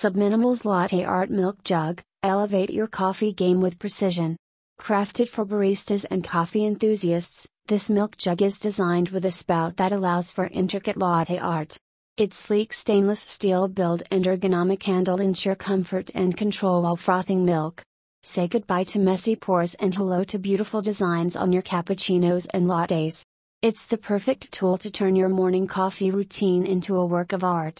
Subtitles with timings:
[0.00, 4.36] Subminimal's Latte Art Milk Jug, elevate your coffee game with precision.
[4.80, 9.90] Crafted for baristas and coffee enthusiasts, this milk jug is designed with a spout that
[9.90, 11.76] allows for intricate latte art.
[12.16, 17.82] Its sleek stainless steel build and ergonomic handle ensure comfort and control while frothing milk.
[18.22, 23.24] Say goodbye to messy pours and hello to beautiful designs on your cappuccinos and lattes.
[23.62, 27.76] It's the perfect tool to turn your morning coffee routine into a work of art.